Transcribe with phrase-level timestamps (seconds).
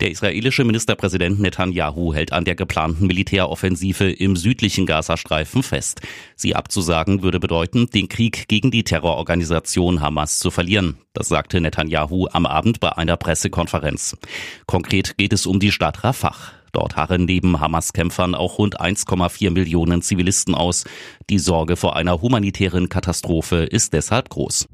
[0.00, 6.00] Der israelische Ministerpräsident Netanyahu hält an der geplanten Militäroffensive im südlichen Gazastreifen fest.
[6.36, 10.96] Sie abzusagen würde bedeuten, den Krieg gegen die Terrororganisation Hamas zu verlieren.
[11.12, 14.16] Das sagte Netanyahu am Abend bei einer Pressekonferenz.
[14.66, 16.34] Konkret geht es um die Stadt Rafah.
[16.72, 20.84] Dort harren neben Hamas-Kämpfern auch rund 1,4 Millionen Zivilisten aus.
[21.28, 24.66] Die Sorge vor einer humanitären Katastrophe ist deshalb groß.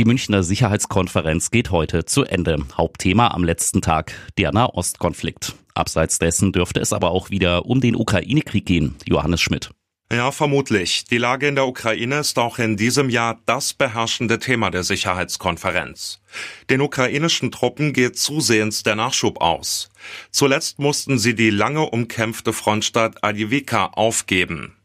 [0.00, 2.56] Die Münchner Sicherheitskonferenz geht heute zu Ende.
[2.74, 5.54] Hauptthema am letzten Tag der Nahostkonflikt.
[5.74, 8.94] Abseits dessen dürfte es aber auch wieder um den Ukraine-Krieg gehen.
[9.06, 9.72] Johannes Schmidt.
[10.12, 11.04] Ja, vermutlich.
[11.04, 16.20] Die Lage in der Ukraine ist auch in diesem Jahr das beherrschende Thema der Sicherheitskonferenz.
[16.68, 19.88] Den ukrainischen Truppen geht zusehends der Nachschub aus.
[20.32, 24.76] Zuletzt mussten sie die lange umkämpfte Frontstadt Adivika aufgeben.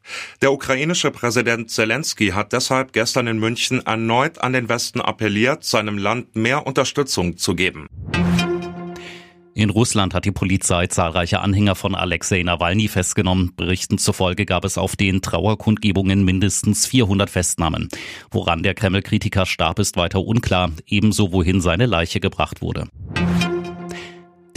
[0.43, 5.97] Der ukrainische Präsident Zelensky hat deshalb gestern in München erneut an den Westen appelliert, seinem
[5.97, 7.87] Land mehr Unterstützung zu geben.
[9.57, 13.53] In Russland hat die Polizei zahlreiche Anhänger von Alexei Nawalny festgenommen.
[13.55, 17.87] Berichten zufolge gab es auf den Trauerkundgebungen mindestens 400 Festnahmen.
[18.31, 22.89] Woran der Kreml-Kritiker starb, ist weiter unklar, ebenso wohin seine Leiche gebracht wurde.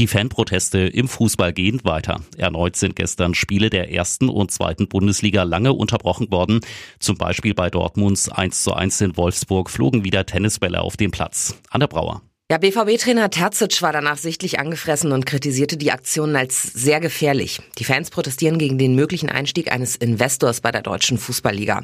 [0.00, 2.20] Die Fanproteste im Fußball gehen weiter.
[2.36, 6.60] Erneut sind gestern Spiele der ersten und zweiten Bundesliga lange unterbrochen worden.
[6.98, 11.54] Zum Beispiel bei Dortmunds 1 zu 1 in Wolfsburg flogen wieder Tennisbälle auf den Platz.
[11.70, 12.22] Anne Brauer.
[12.50, 17.60] Ja, BVB-Trainer Terzic war danach sichtlich angefressen und kritisierte die Aktionen als sehr gefährlich.
[17.76, 21.82] Die Fans protestieren gegen den möglichen Einstieg eines Investors bei der deutschen Fußballliga.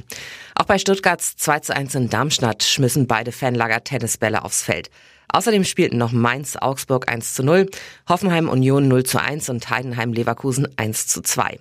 [0.55, 4.89] Auch bei Stuttgarts 2 zu 1 in Darmstadt schmissen beide Fanlager Tennisbälle aufs Feld.
[5.29, 7.69] Außerdem spielten noch Mainz Augsburg 1 zu 0,
[8.09, 11.59] Hoffenheim Union 0 zu 1 und Heidenheim Leverkusen 1 zu 2.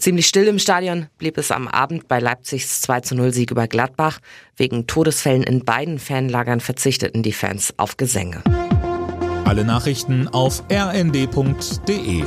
[0.00, 3.66] Ziemlich still im Stadion blieb es am Abend bei Leipzigs 2 zu 0 Sieg über
[3.66, 4.20] Gladbach.
[4.56, 8.44] Wegen Todesfällen in beiden Fanlagern verzichteten die Fans auf Gesänge.
[9.44, 12.22] Alle Nachrichten auf rnd.de